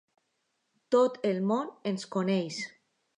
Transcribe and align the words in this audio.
Tot 0.95 1.19
el 1.31 1.41
món 1.51 1.69
ens 1.91 2.07
coneix. 2.17 2.59